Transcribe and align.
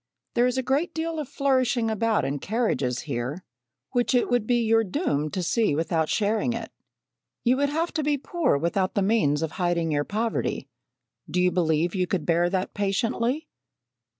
There 0.33 0.47
is 0.47 0.57
a 0.57 0.63
great 0.63 0.95
deal 0.95 1.19
of 1.19 1.29
flourishing 1.29 1.91
about 1.91 2.25
in 2.25 2.39
carriages 2.39 3.01
here, 3.01 3.43
which 3.91 4.15
it 4.15 4.31
would 4.31 4.47
be 4.47 4.63
your 4.65 4.83
doom 4.83 5.29
to 5.29 5.43
see 5.43 5.75
without 5.75 6.09
sharing 6.09 6.53
it. 6.53 6.71
You 7.43 7.57
would 7.57 7.69
have 7.69 7.91
to 7.93 8.03
be 8.03 8.17
poor 8.17 8.57
without 8.57 8.95
the 8.95 9.03
means 9.03 9.43
of 9.43 9.51
hiding 9.61 9.91
your 9.91 10.03
poverty. 10.03 10.67
Do 11.29 11.39
you 11.39 11.51
believe 11.51 11.93
you 11.93 12.07
could 12.07 12.25
bear 12.25 12.49
that 12.49 12.73
patiently? 12.73 13.47